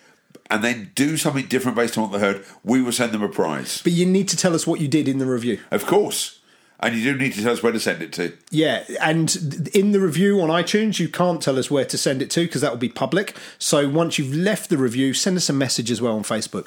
and 0.52 0.62
then 0.62 0.90
do 0.94 1.16
something 1.16 1.46
different 1.46 1.76
based 1.76 1.96
on 1.96 2.10
what 2.10 2.12
they 2.12 2.24
heard? 2.24 2.44
We 2.62 2.82
will 2.82 2.92
send 2.92 3.12
them 3.12 3.22
a 3.22 3.28
prize. 3.28 3.80
But 3.82 3.94
you 3.94 4.04
need 4.04 4.28
to 4.28 4.36
tell 4.36 4.54
us 4.54 4.66
what 4.66 4.80
you 4.80 4.86
did 4.86 5.08
in 5.08 5.16
the 5.16 5.24
review. 5.24 5.58
Of 5.70 5.86
course. 5.86 6.40
And 6.78 6.94
you 6.94 7.12
do 7.12 7.18
need 7.18 7.32
to 7.34 7.42
tell 7.42 7.52
us 7.52 7.62
where 7.62 7.72
to 7.72 7.80
send 7.80 8.02
it 8.02 8.12
to. 8.14 8.36
Yeah, 8.50 8.84
and 9.00 9.70
in 9.72 9.92
the 9.92 10.00
review 10.00 10.42
on 10.42 10.50
iTunes, 10.50 10.98
you 10.98 11.08
can't 11.08 11.40
tell 11.40 11.58
us 11.58 11.70
where 11.70 11.84
to 11.86 11.96
send 11.96 12.20
it 12.20 12.28
to 12.32 12.40
because 12.40 12.60
that 12.60 12.70
will 12.70 12.78
be 12.78 12.90
public. 12.90 13.34
So 13.58 13.88
once 13.88 14.18
you've 14.18 14.34
left 14.34 14.68
the 14.68 14.76
review, 14.76 15.14
send 15.14 15.36
us 15.38 15.48
a 15.48 15.54
message 15.54 15.90
as 15.90 16.02
well 16.02 16.16
on 16.16 16.22
Facebook. 16.22 16.66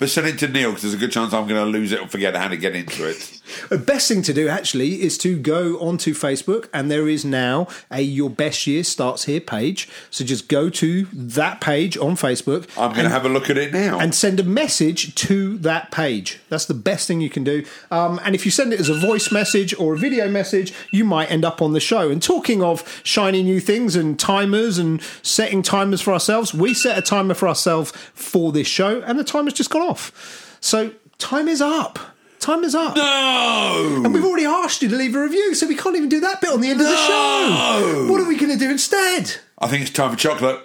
But 0.00 0.08
send 0.08 0.26
it 0.26 0.38
to 0.38 0.48
Neil 0.48 0.70
because 0.70 0.82
there's 0.82 0.94
a 0.94 0.96
good 0.96 1.12
chance 1.12 1.34
I'm 1.34 1.46
going 1.46 1.62
to 1.62 1.70
lose 1.70 1.92
it 1.92 2.00
or 2.00 2.08
forget 2.08 2.34
how 2.34 2.48
to 2.48 2.56
get 2.56 2.74
into 2.74 3.08
it. 3.08 3.36
The 3.68 3.78
best 3.78 4.06
thing 4.06 4.22
to 4.22 4.32
do 4.32 4.46
actually 4.46 5.02
is 5.02 5.18
to 5.18 5.36
go 5.36 5.76
onto 5.80 6.14
Facebook, 6.14 6.68
and 6.72 6.88
there 6.88 7.08
is 7.08 7.24
now 7.24 7.66
a 7.90 8.00
Your 8.00 8.30
Best 8.30 8.64
Year 8.64 8.84
Starts 8.84 9.24
Here 9.24 9.40
page. 9.40 9.88
So 10.08 10.24
just 10.24 10.48
go 10.48 10.70
to 10.70 11.06
that 11.12 11.60
page 11.60 11.96
on 11.96 12.14
Facebook. 12.14 12.68
I'm 12.78 12.92
going 12.92 13.04
to 13.04 13.10
have 13.10 13.24
a 13.26 13.28
look 13.28 13.50
at 13.50 13.58
it 13.58 13.72
now. 13.72 13.98
and 13.98 14.14
send 14.14 14.38
a 14.38 14.44
message 14.44 15.16
to 15.16 15.58
that 15.58 15.90
page. 15.90 16.38
That's 16.48 16.66
the 16.66 16.74
best 16.74 17.08
thing 17.08 17.20
you 17.20 17.28
can 17.28 17.42
do. 17.42 17.64
Um, 17.90 18.20
and 18.24 18.36
if 18.36 18.44
you 18.44 18.52
send 18.52 18.72
it 18.72 18.78
as 18.78 18.88
a 18.88 18.94
voice 18.94 19.32
message 19.32 19.74
or 19.74 19.94
a 19.94 19.98
video 19.98 20.28
message, 20.28 20.72
you 20.92 21.04
might 21.04 21.28
end 21.28 21.44
up 21.44 21.60
on 21.60 21.72
the 21.72 21.80
show. 21.80 22.08
And 22.08 22.22
talking 22.22 22.62
of 22.62 23.02
shiny 23.02 23.42
new 23.42 23.58
things 23.58 23.96
and 23.96 24.16
timers 24.16 24.78
and 24.78 25.02
setting 25.22 25.62
timers 25.64 26.00
for 26.00 26.12
ourselves, 26.12 26.54
we 26.54 26.72
set 26.72 26.96
a 26.96 27.02
timer 27.02 27.34
for 27.34 27.48
ourselves 27.48 27.90
for 28.14 28.52
this 28.52 28.68
show, 28.68 29.00
and 29.02 29.18
the 29.18 29.24
timer's 29.24 29.54
just 29.54 29.70
gone 29.70 29.89
off. 29.90 30.56
So 30.60 30.92
time 31.18 31.48
is 31.48 31.60
up. 31.60 31.98
Time 32.38 32.64
is 32.64 32.74
up. 32.74 32.96
no! 32.96 34.02
And 34.02 34.14
we've 34.14 34.24
already 34.24 34.46
asked 34.46 34.80
you 34.80 34.88
to 34.88 34.96
leave 34.96 35.14
a 35.14 35.20
review, 35.22 35.54
so 35.54 35.66
we 35.66 35.76
can't 35.76 35.94
even 35.96 36.08
do 36.08 36.20
that 36.20 36.40
bit 36.40 36.48
on 36.50 36.62
the 36.62 36.68
end 36.70 36.80
of 36.80 36.86
the 36.86 36.96
show. 36.96 38.06
What 38.10 38.18
are 38.20 38.26
we 38.26 38.36
going 38.38 38.50
to 38.50 38.58
do 38.58 38.70
instead? 38.70 39.34
I 39.58 39.66
think 39.68 39.82
it's 39.82 39.90
time 39.90 40.10
for 40.10 40.16
chocolate. 40.16 40.58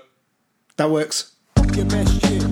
That 0.78 0.90
works. 0.90 1.34
Your 1.76 1.86
best 1.86 2.22
shit. 2.22 2.45